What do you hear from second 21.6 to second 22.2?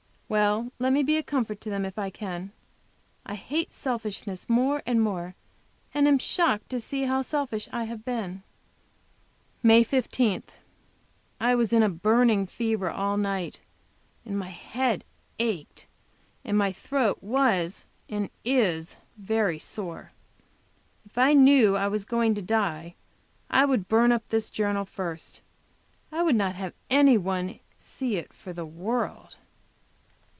I was